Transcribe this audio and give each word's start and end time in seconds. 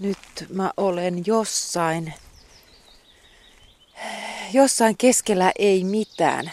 Nyt 0.00 0.18
mä 0.48 0.70
olen 0.76 1.22
jossain, 1.26 2.14
jossain 4.52 4.96
keskellä 4.96 5.52
ei 5.58 5.84
mitään. 5.84 6.50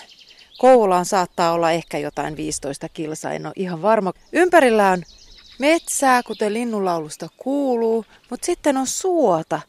Kouvolaan 0.58 1.06
saattaa 1.06 1.52
olla 1.52 1.72
ehkä 1.72 1.98
jotain 1.98 2.38
15 2.38 2.90
kilsaa, 2.90 3.34
en 3.34 3.46
ole 3.46 3.54
ihan 3.56 3.82
varma. 3.82 4.14
Ympärillä 4.32 4.92
on 4.92 5.04
metsää, 5.60 6.24
kuten 6.24 6.54
linnunlaulusta 6.54 7.30
kuuluu, 7.38 8.06
mutta 8.30 8.46
sitten 8.46 8.78
on 8.78 8.88
suota, 8.88 9.62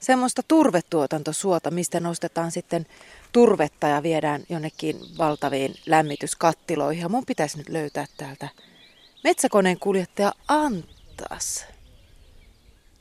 semmoista 0.00 0.42
turvetuotantosuota, 0.48 1.70
mistä 1.70 2.00
nostetaan 2.00 2.50
sitten 2.50 2.86
turvetta 3.32 3.86
ja 3.86 4.02
viedään 4.02 4.42
jonnekin 4.48 4.96
valtaviin 5.18 5.74
lämmityskattiloihin. 5.86 7.02
Ja 7.02 7.08
mun 7.08 7.26
pitäisi 7.26 7.58
nyt 7.58 7.68
löytää 7.68 8.06
täältä 8.16 8.48
metsäkoneen 9.24 9.78
kuljettaja 9.78 10.32
Antas. 10.48 11.66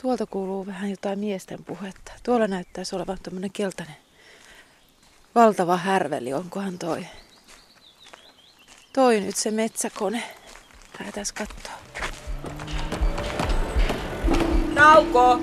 Tuolta 0.01 0.25
kuuluu 0.25 0.65
vähän 0.65 0.89
jotain 0.89 1.19
miesten 1.19 1.63
puhetta. 1.63 2.11
Tuolla 2.23 2.47
näyttäisi 2.47 2.95
olevan 2.95 3.17
tämmöinen 3.23 3.51
keltainen 3.51 3.95
valtava 5.35 5.77
härveli. 5.77 6.33
Onkohan 6.33 6.79
toi? 6.79 7.05
Toi 8.93 9.19
nyt 9.19 9.35
se 9.35 9.51
metsäkone. 9.51 10.23
Lähdetään 10.99 11.25
katsoa. 11.33 11.73
Nauko! 14.73 15.39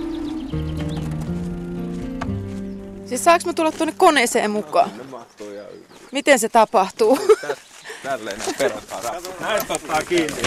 Siis 3.06 3.24
saaks 3.24 3.46
mä 3.46 3.52
tulla 3.52 3.72
tuonne 3.72 3.94
koneeseen 3.96 4.50
mukaan? 4.50 4.90
Miten 6.12 6.38
se 6.38 6.48
tapahtuu? 6.48 7.18
Tälleen 8.02 8.40
perataan. 8.58 9.22
Näin 9.40 9.62
ottaa 9.68 10.02
kiinni. 10.02 10.42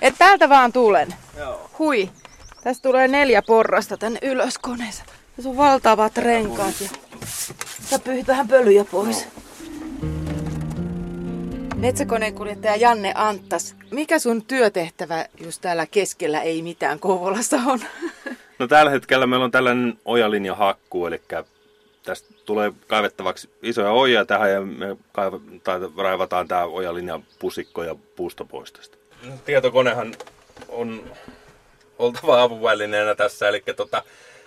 Et 0.00 0.14
täältä 0.18 0.48
vaan 0.48 0.72
tulen. 0.72 1.14
Joo. 1.36 1.70
Hui. 1.78 2.10
Tästä 2.68 2.88
tulee 2.88 3.08
neljä 3.08 3.42
porrasta 3.42 3.96
tänne 3.96 4.18
ylös 4.22 4.58
koneessa. 4.58 5.04
Tässä 5.36 5.50
on 5.50 5.56
valtavat 5.56 6.16
renkaat 6.16 6.74
ja 6.80 6.88
sä 7.90 7.98
pyyhit 7.98 8.26
vähän 8.26 8.48
pölyjä 8.48 8.84
pois. 8.84 9.28
Metsäkoneen 11.76 12.34
kuljettaja 12.34 12.76
Janne 12.76 13.12
Anttas. 13.14 13.76
Mikä 13.90 14.18
sun 14.18 14.44
työtehtävä 14.44 15.26
just 15.40 15.60
täällä 15.60 15.86
keskellä 15.86 16.40
ei 16.40 16.62
mitään 16.62 17.00
Kouvolassa 17.00 17.56
on? 17.66 17.80
No 18.58 18.68
tällä 18.68 18.90
hetkellä 18.90 19.26
meillä 19.26 19.44
on 19.44 19.50
tällainen 19.50 19.98
ojalinja 20.04 20.54
hakku, 20.54 21.06
eli 21.06 21.22
tästä 22.02 22.34
tulee 22.44 22.72
kaivettavaksi 22.86 23.50
isoja 23.62 23.90
ojia 23.90 24.24
tähän 24.24 24.50
ja 24.50 24.60
me 24.60 24.96
kaiv- 25.12 25.60
tai 25.64 25.80
raivataan 25.96 26.48
tämä 26.48 26.64
ojalinja 26.64 27.20
pusikko 27.38 27.82
ja 27.82 27.94
puusto 28.16 28.44
pois 28.44 28.72
tästä. 28.72 28.96
Tietokonehan 29.44 30.14
on 30.68 31.02
oltava 31.98 32.42
apuvälineenä 32.42 33.14
tässä, 33.14 33.48
eli 33.48 33.62
tota, 33.76 34.02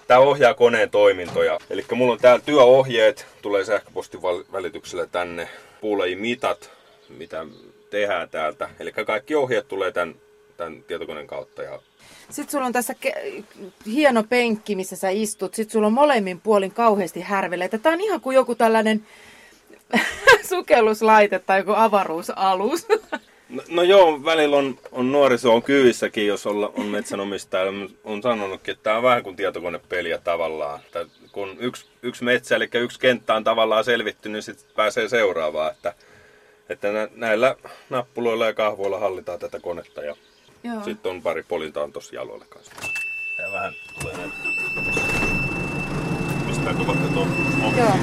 tämä 0.07 0.19
ohjaa 0.19 0.53
koneen 0.53 0.89
toimintoja. 0.89 1.57
Eli 1.69 1.85
mulla 1.93 2.13
on 2.13 2.19
täällä 2.19 2.43
työohjeet, 2.45 3.25
tulee 3.41 3.65
sähköpostin 3.65 4.21
välityksellä 4.51 5.07
tänne, 5.07 5.49
puulajin 5.81 6.19
mitat, 6.19 6.71
mitä 7.09 7.45
tehdään 7.89 8.29
täältä. 8.29 8.69
Eli 8.79 8.91
kaikki 8.91 9.35
ohjeet 9.35 9.67
tulee 9.67 9.91
tämän, 9.91 10.15
tämän 10.57 10.83
tietokoneen 10.83 11.27
kautta 11.27 11.63
ja 11.63 11.79
sitten 12.29 12.51
sulla 12.51 12.65
on 12.65 12.73
tässä 12.73 12.95
ke- 13.05 13.43
hieno 13.85 14.23
penkki, 14.23 14.75
missä 14.75 14.95
sä 14.95 15.09
istut. 15.09 15.55
Sitten 15.55 15.71
sulla 15.71 15.87
on 15.87 15.93
molemmin 15.93 16.41
puolin 16.41 16.71
kauheasti 16.71 17.21
härveleitä. 17.21 17.77
Tämä 17.77 17.93
on 17.93 18.01
ihan 18.01 18.21
kuin 18.21 18.35
joku 18.35 18.55
tällainen 18.55 19.07
sukelluslaite 20.49 21.39
tai 21.39 21.59
joku 21.59 21.71
avaruusalus. 21.75 22.87
No, 23.51 23.63
no 23.69 23.83
joo, 23.83 24.23
välillä 24.25 24.57
on, 24.57 24.77
on 24.91 25.11
nuoriso 25.11 25.53
on 25.53 25.63
kyyssäkin, 25.63 26.27
jos 26.27 26.47
olla, 26.47 26.71
on 26.77 26.85
metsänomistaja. 26.85 27.71
On 28.03 28.21
sanonutkin, 28.21 28.71
että 28.71 28.83
tämä 28.83 28.97
on 28.97 29.03
vähän 29.03 29.23
kuin 29.23 29.35
tietokonepeliä 29.35 30.17
tavallaan. 30.17 30.79
Että 30.79 31.05
kun 31.31 31.57
yksi, 31.59 31.85
yksi 32.01 32.23
metsä, 32.23 32.55
eli 32.55 32.69
yksi 32.73 32.99
kenttä 32.99 33.33
on 33.33 33.43
tavallaan 33.43 33.83
selvitty, 33.83 34.29
niin 34.29 34.43
sitten 34.43 34.75
pääsee 34.75 35.09
seuraavaan. 35.09 35.71
Että, 35.71 35.93
että 36.69 36.87
näillä 37.15 37.55
nappuloilla 37.89 38.45
ja 38.45 38.53
kahvoilla 38.53 38.99
hallitaan 38.99 39.39
tätä 39.39 39.59
konetta. 39.59 40.01
Ja 40.01 40.15
Joo. 40.63 40.83
Sitten 40.83 41.11
on 41.11 41.21
pari 41.21 41.43
polintaa 41.43 41.89
tuossa 41.93 42.15
jaloilla 42.15 42.45
kanssa. 42.49 42.71
Ja 43.39 43.51
vähän 43.51 43.73
tulee 44.01 44.17
näin. 44.17 44.31
Pistääkö 46.47 46.87
vaikka 46.87 47.07
tuon 47.13 47.27
Joo. 47.77 47.97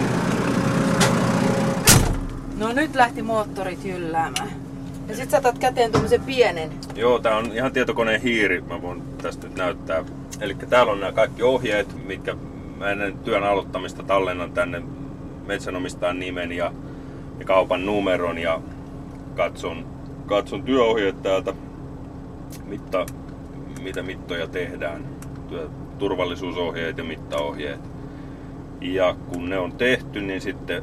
No 2.59 2.73
nyt 2.73 2.95
lähti 2.95 3.23
moottorit 3.23 3.85
jylläämään. 3.85 4.68
Ja 5.09 5.17
sit 5.17 5.31
sä 5.31 5.39
otat 5.39 5.59
käteen 5.59 5.93
tuommoisen 5.93 6.21
pienen. 6.21 6.71
Joo, 6.95 7.19
tää 7.19 7.37
on 7.37 7.53
ihan 7.53 7.73
tietokoneen 7.73 8.21
hiiri. 8.21 8.61
Mä 8.61 8.83
voin 8.83 9.03
tästä 9.23 9.47
nyt 9.47 9.57
näyttää. 9.57 10.05
Eli 10.41 10.55
täällä 10.55 10.93
on 10.93 11.01
nämä 11.01 11.13
kaikki 11.13 11.43
ohjeet, 11.43 12.07
mitkä 12.07 12.37
mä 12.77 12.91
ennen 12.91 13.19
työn 13.19 13.45
aloittamista 13.45 14.03
tallennan 14.03 14.53
tänne 14.53 14.83
metsänomistajan 15.47 16.19
nimen 16.19 16.53
ja, 16.53 16.73
ja 17.39 17.45
kaupan 17.45 17.87
numeron 17.87 18.39
ja 18.39 18.61
katson, 19.37 19.87
katson 20.27 20.63
työohjeet 20.63 21.23
täältä 21.23 21.55
mitta, 22.67 23.07
mitä 23.83 24.03
mittoja 24.03 24.47
tehdään, 24.47 25.05
turvallisuusohjeet 25.99 26.99
ja 26.99 27.05
mittaohjeet. 27.05 27.81
Ja 28.81 29.17
kun 29.29 29.49
ne 29.49 29.59
on 29.59 29.73
tehty, 29.73 30.21
niin 30.21 30.41
sitten 30.41 30.83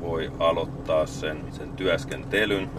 voi 0.00 0.32
aloittaa 0.38 1.06
sen, 1.06 1.38
sen 1.50 1.68
työskentelyn. 1.70 2.70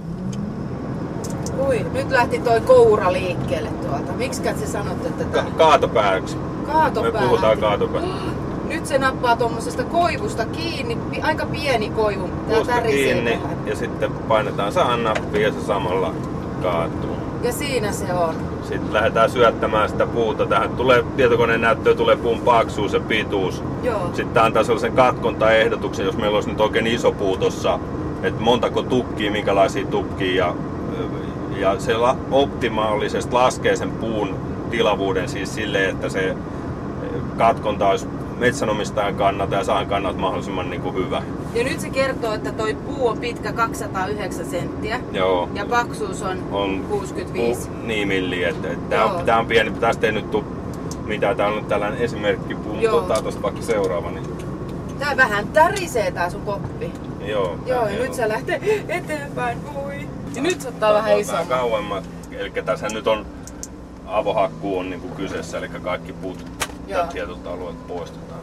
Ui, 1.68 1.86
nyt 1.94 2.12
lähti 2.12 2.40
toi 2.40 2.62
koura 2.62 3.14
liikkeelle 3.14 3.70
tuolta. 3.70 4.12
Miksi 4.12 4.42
se 4.56 4.68
sanot, 4.68 5.06
että... 5.06 5.24
Ka- 5.24 5.52
kaatopääksi. 5.58 6.38
Kaatopää 6.66 7.22
Me 7.22 7.28
puhutaan 7.28 7.58
kaatopääksi. 7.58 8.10
Nyt 8.70 8.86
se 8.86 8.98
nappaa 8.98 9.36
tuommoisesta 9.36 9.84
koivusta 9.84 10.46
kiinni, 10.46 10.98
aika 11.22 11.46
pieni 11.46 11.90
koivu. 11.90 12.30
Tää 12.68 12.82
kiinni 12.82 13.40
ja 13.66 13.76
sitten 13.76 14.12
painetaan 14.12 14.72
saan 14.72 15.04
nappia 15.04 15.48
ja 15.48 15.54
se 15.54 15.62
samalla 15.62 16.14
kaatuu. 16.62 17.16
Ja 17.44 17.54
siinä 17.54 17.92
se 17.92 18.14
on. 18.14 18.36
Sitten 18.64 18.94
lähdetään 18.94 19.30
syöttämään 19.30 19.90
sitä 19.90 20.06
puuta. 20.06 20.46
Tähän 20.46 20.70
tulee 20.70 21.04
tietokoneen 21.18 21.62
näyttöön 21.62 21.98
tulee 21.98 22.16
puun 22.16 22.40
paksuus 22.40 22.94
ja 22.94 23.00
pituus. 23.00 23.64
Joo. 23.84 24.06
Sitten 24.06 24.30
tämä 24.30 24.46
antaa 24.46 24.64
sellaisen 24.64 24.96
katkontaehdotuksen, 24.96 26.06
jos 26.06 26.18
meillä 26.18 26.36
olisi 26.36 26.50
nyt 26.50 26.62
oikein 26.62 26.88
iso 26.88 27.12
puu 27.12 27.38
tossa, 27.38 27.80
että 28.24 28.42
montako 28.42 28.82
tukkii, 28.82 29.30
minkälaisia 29.30 29.86
tukkii 29.86 30.36
ja, 30.36 30.56
ja 31.62 31.80
se 31.80 31.94
optimaalisesti 32.32 33.34
laskee 33.34 33.76
sen 33.76 33.92
puun 33.92 34.36
tilavuuden 34.72 35.30
siis 35.30 35.56
silleen, 35.56 35.90
että 35.90 36.10
se 36.10 36.36
katkonta 37.38 37.88
olisi 37.88 38.08
metsänomistajan 38.38 39.16
kannalta 39.16 39.56
ja 39.56 39.64
saan 39.64 39.88
kannalta 39.88 40.20
mahdollisimman 40.20 40.70
niin 40.70 40.82
kuin 40.82 40.96
hyvä. 40.96 41.22
Ja 41.54 41.64
nyt 41.64 41.80
se 41.80 41.90
kertoo, 41.90 42.34
että 42.34 42.52
toi 42.52 42.74
puu 42.74 43.08
on 43.08 43.18
pitkä 43.18 43.54
209 43.54 44.46
senttiä. 44.46 45.00
Joo. 45.12 45.50
Ja 45.54 45.66
paksuus 45.66 46.22
on, 46.22 46.38
on 46.52 46.86
65. 46.90 47.70
Pu, 47.70 47.76
niin 47.84 48.08
milli, 48.08 48.44
että, 48.44 48.68
että 48.68 48.90
tämä 48.90 49.06
on, 49.06 49.26
tää 49.26 49.40
on 49.40 49.46
pieni, 49.46 49.72
tästä 49.72 50.08
ei 50.08 50.14
nyt 50.14 50.32
tuu 50.32 50.44
mitään. 51.06 51.38
Tää 51.38 51.48
on 51.48 51.56
nyt 51.56 51.68
tällainen 51.68 52.00
esimerkki 52.00 52.56
puu, 52.56 52.74
mutta 52.74 52.92
ottaa 52.92 53.22
tosta 53.22 53.42
vaikka 53.42 53.62
seuraava. 53.62 54.12
Niin... 54.12 54.24
Tää 55.00 55.18
vähän 55.18 55.48
tärisee 55.48 56.12
tää 56.12 56.30
sun 56.30 56.42
koppi. 56.42 56.92
Joo. 57.26 57.58
Joo, 57.66 57.88
ja 57.88 58.00
nyt 58.00 58.14
se 58.14 58.28
lähtee 58.28 58.84
eteenpäin, 58.90 59.58
voi. 59.74 60.08
Ja 60.36 60.42
nyt 60.42 60.62
se 60.62 60.68
ottaa 60.68 60.94
vähän 60.94 61.20
isomman. 61.20 61.48
kauemmat. 61.48 62.04
Eli 62.32 62.52
tässä 62.66 62.88
nyt 62.88 63.08
on 63.08 63.26
avohakku 64.06 64.78
on 64.78 64.90
niin 64.90 65.02
kuin 65.02 65.14
kyseessä, 65.14 65.58
eli 65.58 65.70
kaikki 65.70 66.14
puut 66.14 66.46
Joo. 66.88 67.08
tietyltä 67.08 67.52
alueelta 67.52 67.84
poistetaan. 67.88 68.42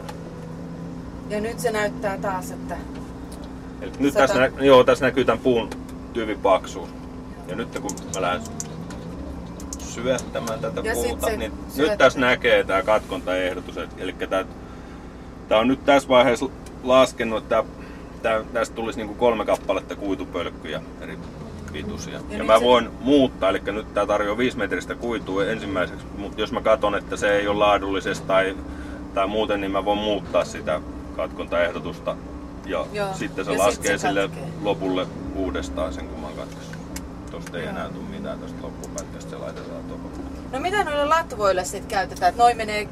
Ja 1.29 1.41
nyt 1.41 1.59
se 1.59 1.71
näyttää 1.71 2.17
taas, 2.17 2.51
että... 2.51 2.77
Eli 3.81 3.91
nyt 3.99 4.13
Sata... 4.13 4.27
tässä, 4.27 4.39
nä- 4.39 4.63
joo, 4.65 4.83
tässä 4.83 5.05
näkyy 5.05 5.25
tämän 5.25 5.39
puun 5.39 5.69
tyvin 6.13 6.39
paksuus. 6.39 6.89
Ja 7.47 7.55
nyt 7.55 7.79
kun 7.79 7.91
mä 8.15 8.21
lähden 8.21 8.41
syöttämään 9.79 10.59
tätä 10.59 10.81
ja 10.83 10.93
puuta, 10.93 11.29
niin 11.29 11.51
syöt... 11.69 11.89
nyt 11.89 11.97
tässä 11.97 12.19
näkee 12.19 12.63
tämä 12.63 12.81
katkontaehdotus. 12.81 13.75
Eli 13.97 14.13
tämä, 14.13 14.45
tämä 15.47 15.61
on 15.61 15.67
nyt 15.67 15.85
tässä 15.85 16.09
vaiheessa 16.09 16.45
laskenut, 16.83 17.43
että 17.43 17.63
tämä, 18.21 18.43
tästä 18.53 18.75
tulisi 18.75 18.99
niin 18.99 19.07
kuin 19.07 19.19
kolme 19.19 19.45
kappaletta 19.45 19.95
kuitupölkkyjä 19.95 20.81
eri 21.01 21.17
pituisia. 21.73 22.13
Ja, 22.13 22.37
ja 22.37 22.43
mä 22.43 22.61
voin 22.61 22.85
se... 22.85 22.91
muuttaa, 22.99 23.49
eli 23.49 23.61
nyt 23.65 23.93
tämä 23.93 24.05
tarjoaa 24.05 24.37
5 24.37 24.57
metristä 24.57 24.95
kuitua 24.95 25.45
ensimmäiseksi, 25.45 26.05
mutta 26.17 26.41
jos 26.41 26.51
mä 26.51 26.61
katson, 26.61 26.95
että 26.95 27.17
se 27.17 27.35
ei 27.35 27.47
ole 27.47 27.57
laadullisesti 27.59 28.27
tai, 28.27 28.57
tai 29.13 29.27
muuten, 29.27 29.61
niin 29.61 29.71
mä 29.71 29.85
voin 29.85 29.99
muuttaa 29.99 30.45
sitä 30.45 30.81
katkontaehdotusta. 31.15 32.15
Ja 32.65 32.85
Joo. 32.93 33.13
sitten 33.13 33.45
se 33.45 33.51
ja 33.51 33.57
laskee 33.57 33.91
sit 33.91 34.01
se 34.01 34.07
sille 34.07 34.21
katkee. 34.21 34.43
lopulle 34.61 35.07
uudestaan 35.35 35.93
sen, 35.93 36.07
kun 36.07 36.19
mä 36.19 36.27
oon 36.27 36.35
katkaissut. 36.35 36.75
Tosta 37.31 37.57
ei 37.57 37.63
Joo. 37.63 37.71
enää 37.71 37.89
tule 37.89 38.03
mitään 38.09 38.39
tosta 38.39 38.61
loppupätkästä, 38.61 39.29
se 39.29 39.37
laitetaan 39.37 39.83
tuohon. 39.83 40.11
No 40.51 40.59
mitä 40.59 40.83
noille 40.83 41.05
latvoille 41.05 41.65
sitten 41.65 41.89
käytetään? 41.89 42.33
Noin 42.37 42.57
menee 42.57 42.87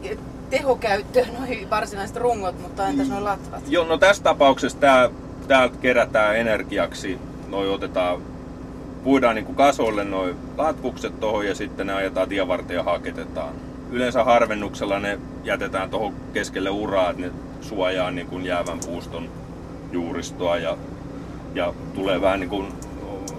tehokäyttöön, 0.50 1.28
noin 1.40 1.70
varsinaiset 1.70 2.18
rungot, 2.18 2.62
mutta 2.62 2.88
entäs 2.88 3.10
noin 3.10 3.24
latvat? 3.24 3.64
Joo, 3.68 3.86
no 3.86 3.98
tässä 3.98 4.24
tapauksessa 4.24 4.78
tää, 4.78 5.10
täältä 5.48 5.78
kerätään 5.82 6.38
energiaksi. 6.38 7.20
Noi 7.48 7.70
otetaan 7.70 8.22
puidaan 9.08 9.36
niin 9.36 9.46
kuin 9.46 9.56
kasolle 9.56 10.04
noin 10.04 10.36
latvukset 10.58 11.20
tuohon 11.20 11.48
ja 11.48 11.56
sitten 11.56 11.88
ne 11.88 11.94
ajetaan 11.94 12.30
tien 12.30 12.48
varten 12.48 12.76
ja 12.76 12.84
haketetaan. 12.84 13.54
yleensä 13.92 14.24
harvennuksella 14.24 15.00
ne 15.00 15.20
jätetään 15.44 15.90
tuohon 15.90 16.14
keskelle 16.34 16.70
uraa, 16.70 17.10
että 17.10 17.22
ne 17.22 17.32
suojaa 17.62 18.12
niin 18.12 18.28
kuin 18.28 18.46
jäävän 18.46 18.80
puuston 18.86 19.30
juuristoa 19.92 20.58
ja, 20.58 20.78
ja 21.56 21.74
tulee 21.96 22.22
vähän 22.22 22.40
niin 22.40 22.50
kuin, 22.50 22.68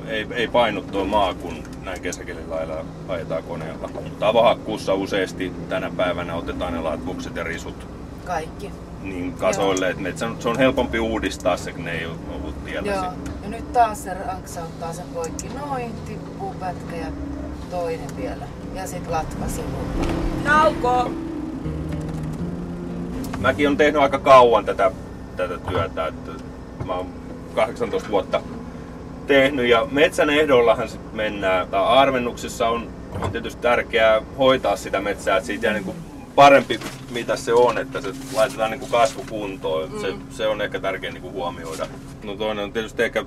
ei, 0.07 0.27
ei 0.31 0.49
painu 0.49 0.83
tuo 0.83 1.05
maa, 1.05 1.35
kun 1.35 1.55
näin 1.85 2.03
kesäkelin 2.03 2.51
lailla 2.51 2.85
ajetaan 3.09 3.43
koneella. 3.43 3.91
Mutta 4.03 4.29
avohakkuussa 4.29 4.95
useasti 4.95 5.53
tänä 5.69 5.91
päivänä 5.97 6.35
otetaan 6.35 6.73
ne 6.73 6.81
latvukset 6.81 7.37
ja 7.37 7.45
risut 7.45 7.87
Kaikki. 8.25 8.71
niin 9.03 9.33
kasoille, 9.33 9.91
että 9.91 10.03
se, 10.39 10.49
on, 10.49 10.59
helpompi 10.59 10.99
uudistaa 11.01 11.57
se, 11.57 11.73
kun 11.73 11.85
ne 11.85 11.93
ei 11.93 12.07
ollut 12.07 12.65
tiellä 12.65 12.93
Joo. 12.93 13.05
sitten. 13.11 13.38
Ja 13.49 13.53
nyt 13.53 13.73
taas 13.73 14.05
se 14.05 14.15
ranksauttaa 14.15 14.93
sen 14.93 15.07
poikki. 15.15 15.49
Noin, 15.49 15.93
tippuu 16.07 16.55
pätkä 16.61 16.97
ja 16.97 17.07
toinen 17.71 18.17
vielä. 18.17 18.45
Ja 18.75 18.87
sit 18.87 19.07
latva 19.07 19.49
sivuun. 19.49 19.87
Nauko! 20.45 21.11
Mäkin 23.39 23.69
on 23.69 23.77
tehnyt 23.77 24.03
aika 24.03 24.19
kauan 24.19 24.65
tätä, 24.65 24.91
tätä 25.37 25.59
työtä, 25.59 26.07
että 26.07 26.31
mä 26.85 26.95
oon 26.95 27.07
18 27.55 28.11
vuotta 28.11 28.43
tehnyt 29.27 29.67
ja 29.67 29.87
metsän 29.91 30.31
ehdollahan 30.31 30.89
sit 30.89 31.13
mennään. 31.13 31.69
Tää 31.69 31.89
arvennuksessa 31.89 32.69
on, 32.69 32.89
on 33.21 33.31
tietysti 33.31 33.63
tärkeää 33.63 34.23
hoitaa 34.39 34.77
sitä 34.77 35.01
metsää, 35.01 35.37
että 35.37 35.47
siitä 35.47 35.67
jää 35.67 35.75
niin 35.75 35.85
kuin 35.85 35.97
parempi 36.39 36.81
mitä 37.11 37.37
se 37.37 37.53
on, 37.53 37.79
että 37.79 38.01
se 38.01 38.13
laitetaan 38.35 38.71
niin 38.71 38.81
kuin 38.81 38.91
kasvukuntoon. 38.91 39.93
Mm. 39.93 40.01
Se, 40.01 40.15
se, 40.31 40.49
on 40.49 40.63
ehkä 40.63 40.81
tärkeä 40.81 41.11
niin 41.11 41.23
kuin 41.23 41.35
huomioida. 41.35 41.87
No 42.25 42.37
toinen 42.37 42.65
on 42.65 42.73
tietysti 42.73 43.03
ehkä, 43.03 43.25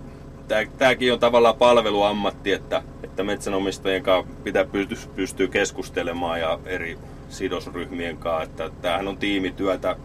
tämäkin 0.77 1.13
on 1.13 1.19
tavallaan 1.19 1.55
palveluammatti, 1.55 2.51
että, 2.51 2.83
että 3.03 3.23
metsänomistajien 3.23 4.03
kanssa 4.03 4.33
pitää 4.43 4.65
pystyä, 4.65 4.97
pystyä 5.15 5.47
keskustelemaan 5.47 6.39
ja 6.39 6.59
eri 6.65 6.97
sidosryhmien 7.29 8.17
kanssa. 8.17 8.43
Että 8.43 8.69
tämähän 8.81 9.07
on 9.07 9.17
tiimityötä. 9.17 9.95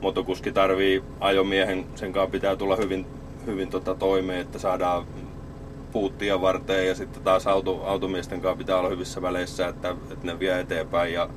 Motokuski 0.00 0.52
tarvii 0.52 1.02
ajomiehen, 1.20 1.86
sen 1.94 2.12
kanssa 2.12 2.32
pitää 2.32 2.56
tulla 2.56 2.76
hyvin, 2.76 3.06
hyvin 3.46 3.70
tota 3.70 3.94
toimeen, 3.94 4.40
että 4.40 4.58
saadaan 4.58 5.06
puuttia 5.92 6.40
varten 6.40 6.86
ja 6.86 6.94
sitten 6.94 7.22
taas 7.22 7.46
auto, 7.46 7.84
automiesten 7.84 8.40
kanssa 8.40 8.58
pitää 8.58 8.78
olla 8.78 8.88
hyvissä 8.88 9.22
väleissä, 9.22 9.68
että, 9.68 9.90
että 9.90 10.26
ne 10.26 10.38
vie 10.38 10.60
eteenpäin 10.60 11.12
ja 11.12 11.28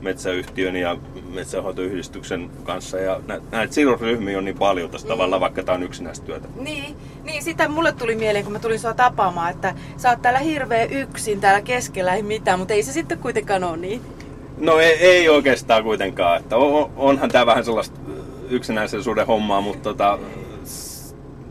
metsäyhtiön 0.00 0.76
ja 0.76 0.96
metsänhoitoyhdistyksen 1.34 2.50
kanssa. 2.64 2.98
Ja 2.98 3.20
nä, 3.26 3.40
näitä 3.50 3.74
sidosryhmiä 3.74 4.38
on 4.38 4.44
niin 4.44 4.58
paljon 4.58 4.90
tässä 4.90 5.06
mm. 5.06 5.10
tavalla, 5.10 5.40
vaikka 5.40 5.62
tämä 5.62 5.76
on 5.76 5.82
yksinäistyötä. 5.82 6.48
Niin, 6.60 6.96
niin, 7.24 7.42
sitä 7.42 7.68
mulle 7.68 7.92
tuli 7.92 8.14
mieleen, 8.14 8.44
kun 8.44 8.52
mä 8.52 8.58
tulin 8.58 8.78
sua 8.78 8.94
tapaamaan, 8.94 9.50
että 9.50 9.74
sä 9.96 10.10
oot 10.10 10.22
täällä 10.22 10.40
hirveä 10.40 10.84
yksin 10.84 11.40
täällä 11.40 11.60
keskellä, 11.60 12.14
ei 12.14 12.22
mitään, 12.22 12.58
mutta 12.58 12.74
ei 12.74 12.82
se 12.82 12.92
sitten 12.92 13.18
kuitenkaan 13.18 13.64
ole 13.64 13.76
niin. 13.76 14.00
No 14.58 14.78
ei, 14.78 14.92
ei 14.92 15.28
oikeastaan 15.28 15.84
kuitenkaan. 15.84 16.40
Että 16.40 16.56
on, 16.56 16.90
onhan 16.96 17.30
tämä 17.30 17.46
vähän 17.46 17.64
sellaista 17.64 18.00
yksinäisyyden 18.50 19.26
hommaa, 19.26 19.60
mutta 19.60 19.82
tota, 19.82 20.18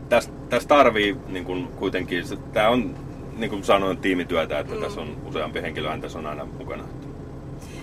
tästä 0.08 0.40
täs 0.50 0.66
tarvii 0.66 1.16
niin 1.28 1.44
kun 1.44 1.68
kuitenkin, 1.76 2.24
tämä 2.52 2.68
on 2.68 2.94
niin 3.36 3.50
kuin 3.50 3.64
sanoin 3.64 3.98
tiimityötä, 3.98 4.58
että 4.58 4.74
mm. 4.74 4.80
tässä 4.80 5.00
on 5.00 5.16
useampi 5.24 5.62
henkilö, 5.62 5.98
tässä 6.00 6.18
on 6.18 6.26
aina 6.26 6.44
mukana. 6.44 6.84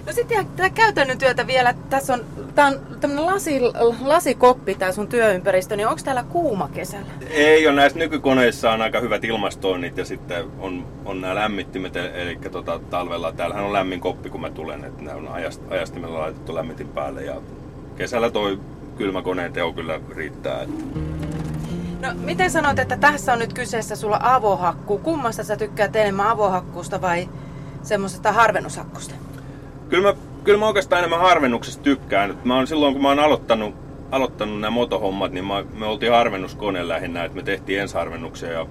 No 0.08 0.14
sitten 0.14 0.46
tätä 0.46 0.70
käytännön 0.70 1.18
työtä 1.18 1.48
vielä. 1.48 1.74
Tässä 1.90 2.14
on, 2.14 2.26
tää 2.56 2.68
on 2.68 2.80
tämmönen 3.00 3.26
lasi, 3.26 3.60
lasikoppi 4.02 4.76
tää 4.76 4.92
sun 4.92 5.08
työympäristö, 5.08 5.76
niin 5.76 5.88
onko 5.88 6.02
täällä 6.04 6.24
kuuma 6.24 6.70
kesällä? 6.74 7.08
Ei 7.30 7.68
ole, 7.68 7.76
näissä 7.76 8.00
nykykoneissa 8.00 8.72
on 8.72 8.82
aika 8.82 9.00
hyvät 9.00 9.24
ilmastoinnit 9.24 9.98
ja 9.98 10.06
sitten 10.06 10.46
on, 10.60 10.88
on 11.06 11.22
nämä 11.22 11.36
lämmittimet, 11.36 11.96
eli 11.96 12.40
tota, 12.52 12.80
talvella 12.90 13.32
täällähän 13.32 13.66
on 13.66 13.74
lämmin 13.74 14.00
koppi 14.00 14.30
kun 14.30 14.42
mä 14.42 14.50
tulen, 14.50 14.84
että 14.84 15.04
nämä 15.04 15.18
on 15.18 15.28
ajast, 15.28 15.62
ajastimella 15.70 16.20
laitettu 16.20 16.56
lämmitin 16.56 16.88
päälle 16.88 17.24
ja 17.24 17.42
kesällä 17.98 18.32
toi 18.32 18.60
kylmäkoneen 18.98 19.54
teo 19.54 19.74
kyllä 19.74 20.00
riittää. 20.16 20.62
Että... 20.62 20.84
No 22.02 22.14
miten 22.16 22.52
sanoit, 22.52 22.80
että 22.80 22.98
tässä 22.98 23.34
on 23.34 23.40
nyt 23.40 23.54
kyseessä 23.54 23.96
sulla 23.96 24.20
avohakku? 24.22 24.98
Kummasta 24.98 25.44
sä 25.44 25.58
tykkäät 25.58 25.96
enemmän 25.96 26.28
avohakkuusta 26.28 27.02
vai 27.02 27.30
semmoisesta 27.84 28.32
harvennushakkusta? 28.32 29.16
Kyllä 29.90 30.08
mä, 30.08 30.20
kyllä 30.44 30.60
mä 30.60 30.68
oikeastaan 30.68 31.00
enemmän 31.00 31.20
harvennuksesta 31.20 31.84
tykkään. 31.84 32.38
Mä 32.44 32.56
oon 32.56 32.68
silloin 32.68 32.94
kun 32.94 33.02
mä 33.02 33.10
oon 33.10 33.20
aloittanut, 33.20 33.76
aloittanut 34.12 34.60
nämä 34.60 34.72
motohommat, 34.72 35.32
niin 35.32 35.46
mä, 35.46 35.64
me 35.74 35.86
oltiin 35.86 36.12
harvennuskone 36.12 36.88
lähinnä, 36.88 37.24
että 37.24 37.36
me 37.36 37.44
tehtiin 37.44 37.82
ensiharvennuksia 37.82 38.52
ja 38.52 38.66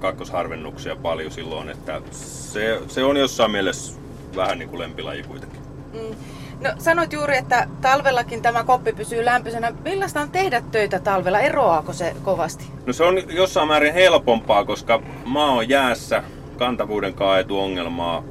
kakkosharvennuksia 0.00 0.96
paljon 0.96 1.30
silloin, 1.30 1.68
että 1.68 2.00
se, 2.10 2.80
se 2.88 3.04
on 3.04 3.16
jossain 3.16 3.50
mielessä 3.50 4.00
vähän 4.36 4.58
niin 4.58 4.68
kuin 4.68 4.80
lempilaji 4.80 5.22
kuitenkin. 5.22 5.60
Mm. 5.92 6.16
No 6.60 6.70
sanoit 6.78 7.12
juuri, 7.12 7.36
että 7.36 7.68
talvellakin 7.80 8.42
tämä 8.42 8.64
koppi 8.64 8.92
pysyy 8.92 9.24
lämpöisenä. 9.24 9.72
Millaista 9.84 10.20
on 10.20 10.30
tehdä 10.30 10.62
töitä 10.70 10.98
talvella? 10.98 11.40
Eroaako 11.40 11.92
se 11.92 12.16
kovasti? 12.22 12.64
No 12.86 12.92
se 12.92 13.04
on 13.04 13.34
jossain 13.34 13.68
määrin 13.68 13.94
helpompaa, 13.94 14.64
koska 14.64 15.02
maa 15.24 15.50
on 15.50 15.68
jäässä, 15.68 16.22
kantavuuden 16.58 17.14
kaetu 17.14 17.60
ongelmaa, 17.60 18.22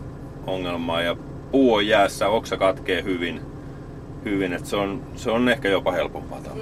ongelmaa 0.47 1.01
ja 1.01 1.15
puu 1.55 1.73
on 1.73 1.87
jäässä, 1.87 2.27
oksa 2.27 2.57
katkee 2.57 3.03
hyvin, 3.03 3.41
hyvin 4.25 4.53
että 4.53 4.69
se 4.69 4.75
on, 4.75 5.01
se 5.15 5.31
on 5.31 5.49
ehkä 5.49 5.69
jopa 5.69 5.91
helpompaa. 5.91 6.39
Mm. 6.39 6.61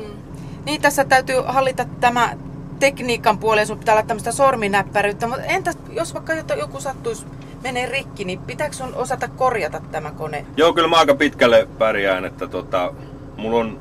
Niin, 0.66 0.82
tässä 0.82 1.06
täytyy 1.06 1.36
hallita 1.46 1.86
tämä 2.00 2.38
tekniikan 2.80 3.38
puoli, 3.38 3.66
sun 3.66 3.80
pitää 3.80 3.96
olla 3.96 4.06
tämmöistä 4.06 4.32
sorminäppäryyttä, 4.32 5.28
mutta 5.28 5.44
entäs 5.44 5.78
jos 5.92 6.14
vaikka 6.14 6.34
joku 6.34 6.80
sattuisi 6.80 7.26
menee 7.64 7.86
rikki, 7.86 8.26
niin 8.26 8.40
pitääkö 8.40 8.76
sun 8.76 8.96
osata 8.96 9.28
korjata 9.28 9.82
tämä 9.92 10.12
kone? 10.12 10.46
Joo, 10.58 10.74
kyllä 10.74 10.88
mä 10.88 10.98
aika 10.98 11.16
pitkälle 11.16 11.68
pärjään, 11.78 12.26
että 12.26 12.48
tota, 12.48 12.94
mulla 13.38 13.60
on, 13.60 13.80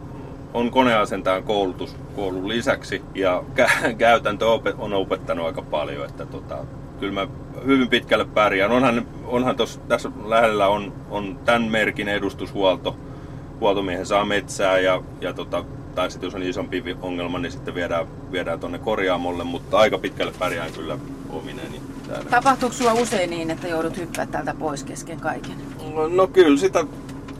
on 0.55 0.71
koneasentajan 0.71 1.43
koulutus 1.43 1.97
koulun 2.17 2.49
lisäksi 2.49 3.03
ja 3.15 3.43
kä- 3.55 3.95
käytäntö 3.99 4.47
on 4.79 4.93
opettanut 4.93 5.47
aika 5.47 5.63
paljon, 5.63 6.07
että 6.07 6.27
tota, 6.27 6.59
kyllä 7.03 7.15
mä 7.15 7.29
hyvin 7.67 7.89
pitkälle 7.89 8.25
pärjään. 8.25 8.71
Onhan, 8.71 9.07
onhan 9.27 9.57
tos, 9.57 9.81
tässä 9.89 10.11
lähellä 10.27 10.69
on, 10.69 10.93
on 11.11 11.39
tämän 11.45 11.63
merkin 11.63 12.09
edustushuolto. 12.09 12.97
Huoltomiehen 13.61 14.07
saa 14.07 14.25
metsää 14.25 14.79
ja, 14.79 15.03
ja 15.21 15.33
tota, 15.33 15.65
tai 15.95 16.11
sitten 16.11 16.27
jos 16.27 16.35
on 16.35 16.43
isompi 16.43 16.97
ongelma, 17.03 17.39
niin 17.39 17.53
sitten 17.53 17.75
viedään, 17.75 18.07
viedään 18.33 18.61
tuonne 18.61 18.79
korjaamolle, 18.79 19.45
mutta 19.45 19.79
aika 19.79 19.99
pitkälle 19.99 20.33
pärjään 20.39 20.73
kyllä 20.73 20.99
omineeni 21.31 21.81
täällä. 22.09 22.31
Tapahtuuko 22.31 22.75
sulla 22.75 22.93
usein 22.93 23.31
niin, 23.31 23.51
että 23.51 23.69
joudut 23.69 23.97
hyppää 23.97 24.27
täältä 24.27 24.55
pois 24.59 24.85
kesken 24.85 25.21
kaiken? 25.21 25.57
No, 25.95 26.09
no 26.09 26.27
kyllä, 26.27 26.59
sitä, 26.59 26.85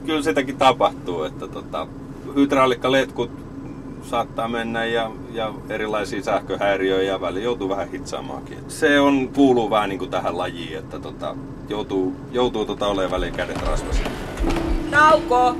kyllä 0.05 0.21
sitäkin 0.21 0.57
tapahtuu, 0.57 1.23
että 1.23 1.47
tota, 1.47 1.87
hydraulikkaletkut 2.35 3.42
saattaa 4.03 4.47
mennä 4.47 4.85
ja, 4.85 5.11
ja 5.33 5.53
erilaisia 5.69 6.23
sähköhäiriöjä 6.23 7.11
ja 7.11 7.21
väli 7.21 7.43
joutuu 7.43 7.69
vähän 7.69 7.91
hitsaamaankin. 7.91 8.57
Se 8.67 8.99
on, 8.99 9.29
kuuluu 9.35 9.69
vähän 9.69 9.89
niin 9.89 9.99
kuin 9.99 10.11
tähän 10.11 10.37
lajiin, 10.37 10.77
että 10.77 10.99
tota, 10.99 11.35
joutuu, 11.69 12.15
joutuu 12.31 12.65
tota 12.65 12.87
olemaan 12.87 13.11
väliin 13.11 13.33
kädet 13.33 13.61
rasvasia. 13.67 14.07
Nauko! 14.89 15.55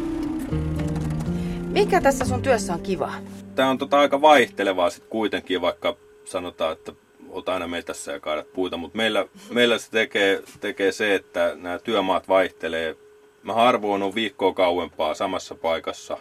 Mikä 1.67 2.01
tässä 2.01 2.25
sun 2.25 2.41
työssä 2.41 2.73
on 2.73 2.81
kiva? 2.81 3.13
Tämä 3.55 3.69
on 3.69 3.77
tota 3.77 3.99
aika 3.99 4.21
vaihtelevaa 4.21 4.89
sitten 4.89 5.09
kuitenkin, 5.09 5.61
vaikka 5.61 5.95
sanotaan, 6.25 6.73
että 6.73 6.91
oot 7.29 7.49
aina 7.49 7.67
metässä 7.67 8.11
ja 8.11 8.19
kaadat 8.19 8.53
puita, 8.53 8.77
mutta 8.77 8.97
meillä, 8.97 9.25
meillä 9.49 9.77
se 9.77 9.91
tekee, 9.91 10.43
tekee 10.59 10.91
se, 10.91 11.15
että 11.15 11.55
nämä 11.55 11.79
työmaat 11.79 12.27
vaihtelee. 12.27 12.95
Mä 13.43 13.53
harvoin 13.53 14.03
on 14.03 14.15
viikkoa 14.15 14.53
kauempaa 14.53 15.13
samassa 15.13 15.55
paikassa 15.55 16.17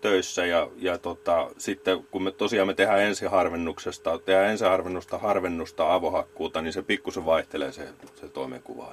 töissä 0.00 0.46
ja, 0.46 0.68
ja 0.76 0.98
tota, 0.98 1.50
sitten 1.58 2.04
kun 2.10 2.22
me 2.22 2.32
tosiaan 2.32 2.66
me 2.66 2.74
tehdään 2.74 3.00
ensiharvennuksesta, 3.00 4.18
tehdään 4.18 4.50
ensiharvennusta, 4.50 5.18
harvennusta, 5.18 5.94
avohakkuuta, 5.94 6.62
niin 6.62 6.72
se 6.72 6.82
pikkusen 6.82 7.24
vaihtelee 7.24 7.72
se, 7.72 7.88
se 8.20 8.28
toimenkuva. 8.28 8.92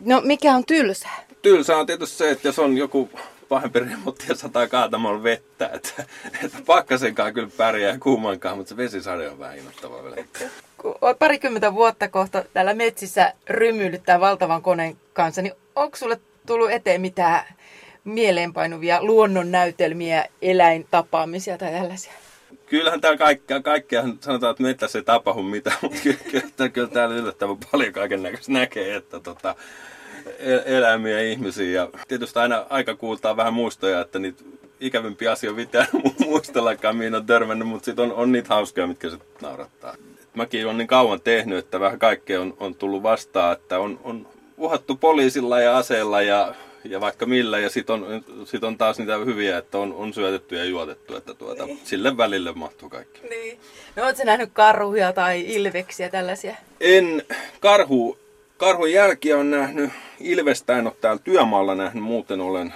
No 0.00 0.20
mikä 0.24 0.54
on 0.54 0.64
tylsää? 0.64 1.24
Tylsää 1.42 1.76
on 1.76 1.86
tietysti 1.86 2.16
se, 2.16 2.30
että 2.30 2.48
jos 2.48 2.58
on 2.58 2.76
joku 2.76 3.10
pahempi 3.48 3.78
remontti 3.78 4.24
ja 4.28 4.34
sataa 4.34 4.66
kaatamalla 4.66 5.22
vettä, 5.22 5.70
että, 5.72 6.04
että 6.44 6.58
pakkasenkaan 6.66 7.34
kyllä 7.34 7.50
pärjää 7.56 7.98
kuumankaan, 7.98 8.56
mutta 8.56 8.68
se 8.68 8.76
vesisade 8.76 9.28
on 9.28 9.38
vähän 9.38 9.58
innoittava 9.58 10.04
vielä. 10.04 10.16
Parikymmentä 11.18 11.74
vuotta 11.74 12.08
kohta 12.08 12.44
täällä 12.52 12.74
metsissä 12.74 13.32
rymyilyttää 13.48 14.20
valtavan 14.20 14.62
koneen 14.62 14.96
kanssa, 15.12 15.42
niin 15.42 15.54
onko 15.76 15.96
sulle 15.96 16.20
tullut 16.46 16.70
eteen 16.70 17.00
mitään 17.00 17.44
mieleenpainuvia 18.04 19.02
luonnonnäytelmiä, 19.02 20.24
eläintapaamisia 20.42 21.58
tai 21.58 21.72
tällaisia? 21.72 22.12
Kyllähän 22.66 23.00
täällä 23.00 23.18
kaikkea, 23.18 23.62
kaikkea 23.62 24.04
sanotaan, 24.20 24.50
että 24.50 24.62
mettässä 24.62 24.98
ei 24.98 25.04
tapahdu 25.04 25.42
mitään, 25.42 25.76
mutta 25.82 25.98
kyllä, 26.02 26.68
kyllä 26.72 26.88
täällä 26.88 27.14
yllättävän 27.14 27.56
paljon 27.70 27.92
kaiken 27.92 28.22
näköistä 28.22 28.52
näkee, 28.52 28.96
että 28.96 29.20
tota, 29.20 29.54
eläimiä 30.64 31.20
ja 31.20 31.30
ihmisiä. 31.30 31.80
Ja 31.80 31.88
tietysti 32.08 32.38
aina 32.38 32.66
aika 32.70 32.94
kuultaa 32.94 33.36
vähän 33.36 33.54
muistoja, 33.54 34.00
että 34.00 34.18
niitä 34.18 34.44
ikävimpiä 34.80 35.32
asioita 35.32 35.56
pitää 35.56 35.86
muistellakaan, 36.26 36.96
mihin 36.96 37.14
on 37.14 37.26
törmännyt, 37.26 37.68
mutta 37.68 37.84
sitten 37.84 38.04
on, 38.04 38.12
on 38.12 38.32
niitä 38.32 38.54
hauskoja, 38.54 38.86
mitkä 38.86 39.10
se 39.10 39.16
naurattaa. 39.42 39.96
Mäkin 40.34 40.64
olen 40.64 40.78
niin 40.78 40.88
kauan 40.88 41.20
tehnyt, 41.20 41.58
että 41.58 41.80
vähän 41.80 41.98
kaikkea 41.98 42.40
on, 42.40 42.56
on 42.60 42.74
tullut 42.74 43.02
vastaan, 43.02 43.52
että 43.52 43.78
on, 43.78 44.00
on 44.04 44.28
uhattu 44.56 44.96
poliisilla 44.96 45.60
ja 45.60 45.76
aseella 45.76 46.22
ja 46.22 46.54
ja 46.84 47.00
vaikka 47.00 47.26
millä. 47.26 47.58
Ja 47.58 47.70
sitten 47.70 47.94
on, 47.94 48.24
sit 48.44 48.64
on 48.64 48.78
taas 48.78 48.98
niitä 48.98 49.16
hyviä, 49.16 49.58
että 49.58 49.78
on, 49.78 49.92
on 49.92 50.14
syötetty 50.14 50.56
ja 50.56 50.64
juotettu, 50.64 51.16
että 51.16 51.34
tuota, 51.34 51.66
niin. 51.66 51.80
sille 51.84 52.16
välille 52.16 52.52
mahtuu 52.52 52.88
kaikki. 52.88 53.20
Niin. 53.28 53.60
No 53.96 54.04
ootko 54.04 54.24
nähnyt 54.24 54.50
karhuja 54.52 55.12
tai 55.12 55.44
ilveksiä 55.54 56.08
tällaisia? 56.08 56.56
En. 56.80 57.22
Karhu, 57.60 58.18
karhun 58.56 58.92
jälkiä 58.92 59.36
on 59.36 59.50
nähnyt. 59.50 59.90
Ilvestä 60.20 60.78
en 60.78 60.86
ole 60.86 60.96
täällä 61.00 61.22
työmaalla 61.24 61.74
nähnyt, 61.74 62.04
muuten 62.04 62.40
olen 62.40 62.74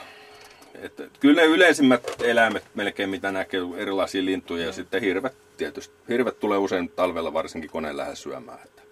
että 0.83 1.03
kyllä 1.21 1.43
ne 1.43 1.47
yleisimmät 1.47 2.03
eläimet 2.23 2.65
melkein 2.75 3.11
mitä 3.11 3.33
näkee, 3.33 3.61
erilaisia 3.77 4.25
lintuja 4.25 4.67
ja 4.67 4.73
sitten 4.73 5.01
hirvet 5.01 5.35
tietysti. 5.57 5.95
Hirvet 6.09 6.41
tulee 6.41 6.59
usein 6.59 6.89
talvella 6.89 7.33
varsinkin 7.33 7.71
koneen 7.71 7.97
lähes 7.97 8.23
syömään. 8.23 8.59
Että 8.65 8.83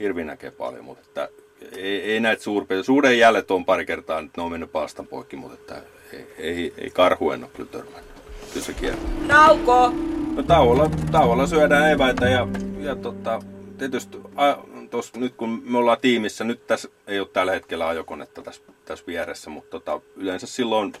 hirvi 0.00 0.24
näkee 0.24 0.50
paljon, 0.50 0.84
mutta 0.84 1.02
että 1.02 1.28
ei, 1.76 2.02
ei 2.02 2.20
näitä 2.20 2.42
suurpia. 2.42 2.82
Suuren 2.82 3.18
jäljet 3.18 3.50
on 3.50 3.64
pari 3.64 3.86
kertaa, 3.86 4.18
että 4.18 4.30
ne 4.36 4.42
on 4.42 4.50
mennyt 4.50 4.72
paastan 4.72 5.06
poikki, 5.06 5.36
mutta 5.36 5.54
että 5.54 5.82
ei, 6.12 6.26
ei, 6.38 6.74
ei 6.78 6.90
karhu 6.90 7.30
en 7.30 7.44
ole 7.44 7.50
kyllä 7.56 7.70
törmännyt. 7.72 8.12
Kyllä 8.52 8.66
se 8.66 8.72
kiertää. 8.72 9.10
Tauko! 9.28 9.92
No 10.36 10.42
tauolla, 10.42 10.90
tauolla 11.12 11.46
syödään 11.46 11.92
eväitä 11.92 12.28
ja, 12.28 12.48
ja 12.78 12.96
tota, 12.96 13.42
tietysti 13.78 14.18
a, 14.36 14.54
tos, 14.90 15.14
nyt 15.14 15.34
kun 15.34 15.62
me 15.64 15.78
ollaan 15.78 16.00
tiimissä, 16.00 16.44
nyt 16.44 16.66
tässä 16.66 16.88
ei 17.06 17.20
ole 17.20 17.28
tällä 17.32 17.52
hetkellä 17.52 17.88
ajokonetta 17.88 18.42
tässä, 18.42 18.62
tässä 18.84 19.04
vieressä, 19.06 19.50
mutta 19.50 19.70
tota, 19.70 20.00
yleensä 20.16 20.46
silloin 20.46 20.92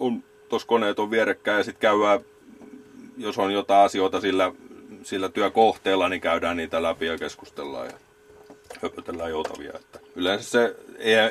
on, 0.00 0.24
tuossa 0.48 0.68
koneet 0.68 0.98
on 0.98 1.10
vierekkäin 1.10 1.58
ja 1.58 1.64
sitten 1.64 1.80
käydään, 1.80 2.20
jos 3.16 3.38
on 3.38 3.52
jotain 3.52 3.84
asioita 3.84 4.20
sillä, 4.20 4.52
sillä 5.02 5.28
työkohteella, 5.28 6.08
niin 6.08 6.20
käydään 6.20 6.56
niitä 6.56 6.82
läpi 6.82 7.06
ja 7.06 7.18
keskustellaan 7.18 7.86
ja 7.86 7.92
höpötellään 8.82 9.30
joutavia. 9.30 9.72
Että 9.74 10.00
yleensä 10.16 10.50
se, 10.50 10.76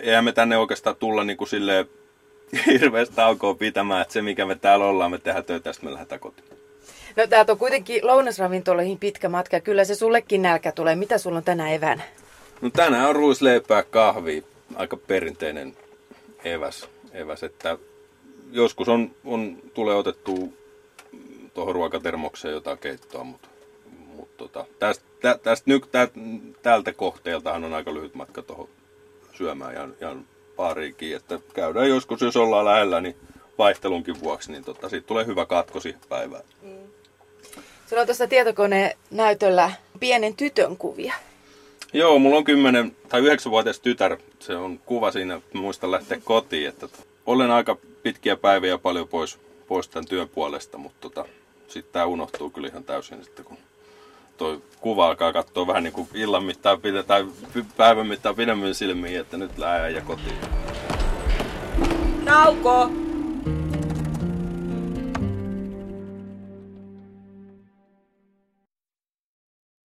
eihän 0.02 0.26
me 0.26 0.32
tänne 0.32 0.58
oikeastaan 0.58 0.96
tulla 0.96 1.24
niin 1.24 1.38
kuin 1.38 1.48
silleen 1.48 1.86
hirveästi 2.66 3.16
taukoa 3.16 3.54
pitämään, 3.54 4.02
että 4.02 4.14
se 4.14 4.22
mikä 4.22 4.46
me 4.46 4.56
täällä 4.56 4.86
ollaan, 4.86 5.12
me 5.12 5.18
tehdään 5.18 5.46
töitä 5.46 5.70
ja 5.70 5.74
me 5.82 5.94
lähdetään 5.94 6.22
kotiin. 6.22 6.52
No 7.16 7.28
täältä 7.28 7.52
on 7.52 7.58
kuitenkin 7.58 8.08
lounasravintoloihin 8.08 9.00
pitkä 9.00 9.30
matka. 9.30 9.60
Kyllä 9.60 9.84
se 9.84 9.96
sullekin 9.96 10.42
nälkä 10.42 10.72
tulee. 10.72 10.96
Mitä 10.96 11.18
sulla 11.18 11.38
on 11.38 11.44
tänään 11.44 11.72
evänä? 11.72 12.04
No 12.62 12.70
tänään 12.70 13.10
on 13.10 13.16
ruisleipää 13.16 13.84
kahvi. 13.84 14.44
Aika 14.76 14.98
perinteinen 14.98 15.78
eväs. 16.44 16.90
eväs 17.14 17.44
että 17.44 17.78
joskus 18.52 18.90
on, 18.90 19.12
on, 19.26 19.58
tulee 19.74 19.96
otettu 19.96 20.54
tuohon 21.54 21.76
ruokatermokseen 21.76 22.54
jotain 22.54 22.78
keittoa, 22.78 23.24
mutta, 23.24 23.48
mutta 24.16 24.38
tota, 24.38 24.66
tästä, 24.80 25.06
tä, 25.22 25.40
tästä 25.44 25.64
nyt, 25.72 25.92
tä, 25.92 26.08
tältä 26.62 26.94
kohteeltahan 26.94 27.64
on 27.64 27.74
aika 27.74 27.94
lyhyt 27.94 28.16
matka 28.16 28.42
tuohon 28.42 28.70
syömään 29.34 29.74
ja, 29.74 29.88
ja 30.00 30.16
pariikin, 30.56 31.16
että 31.16 31.40
käydään 31.54 31.90
joskus, 31.90 32.22
jos 32.22 32.38
ollaan 32.38 32.66
lähellä, 32.66 33.02
niin 33.02 33.16
vaihtelunkin 33.58 34.20
vuoksi, 34.20 34.52
niin 34.52 34.64
tota, 34.64 34.90
siitä 34.90 35.08
tulee 35.08 35.26
hyvä 35.26 35.46
katko 35.46 35.80
siihen 35.80 36.02
päivään. 36.10 36.44
Mm. 36.62 36.92
Sulla 37.90 38.02
on 38.02 38.08
tuossa 38.08 38.28
tietokoneen 38.28 38.92
näytöllä 39.12 39.72
pienen 40.00 40.36
tytön 40.36 40.78
kuvia. 40.78 41.14
Joo, 41.94 42.20
mulla 42.20 42.38
on 42.38 42.44
10 42.44 42.96
tai 43.10 43.22
9-vuotias 43.22 43.80
tytär. 43.80 44.18
Se 44.40 44.56
on 44.56 44.80
kuva 44.80 45.12
siinä, 45.12 45.36
että 45.36 45.58
muistan 45.58 45.92
lähteä 45.92 46.22
kotiin. 46.24 46.70
Että 46.70 46.88
olen 47.26 47.52
aika 47.52 47.78
pitkiä 48.04 48.36
päiviä 48.36 48.78
paljon 48.78 49.08
pois, 49.08 49.40
pois 49.68 49.88
tämän 49.88 50.08
työn 50.08 50.30
puolesta, 50.30 50.78
mutta 50.78 50.98
tota, 51.02 51.26
sitten 51.68 51.94
tämä 51.94 52.06
unohtuu 52.06 52.50
kyllä 52.50 52.68
ihan 52.68 52.84
täysin 52.84 53.24
sitten, 53.24 53.46
kun 53.46 53.58
toi 54.42 54.62
kuva 54.80 55.08
alkaa 55.08 55.34
katsoa 55.34 55.68
vähän 55.68 55.84
niin 55.84 55.94
kuin 55.94 56.08
illan 56.14 56.44
mittaan 56.44 56.82
tai 57.08 57.26
päivän 57.78 58.08
mittaan 58.08 58.36
pidemmän 58.36 58.76
silmiin, 58.76 59.20
että 59.20 59.38
nyt 59.38 59.58
lähdetään 59.58 59.96
ja 59.96 60.02
kotiin. 60.02 60.38
Nauko! 62.24 63.01